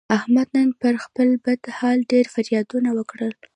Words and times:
احمد 0.17 0.47
نن 0.55 0.69
پر 0.81 0.93
خپل 1.05 1.27
بد 1.45 1.61
حالت 1.77 2.05
ډېر 2.11 2.25
فریادونه 2.33 2.89
وکړل. 2.97 3.33